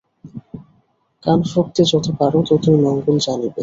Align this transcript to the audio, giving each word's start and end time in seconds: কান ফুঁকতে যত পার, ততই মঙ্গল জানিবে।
কান 1.23 1.39
ফুঁকতে 1.45 1.81
যত 1.91 2.05
পার, 2.17 2.33
ততই 2.49 2.77
মঙ্গল 2.85 3.15
জানিবে। 3.25 3.59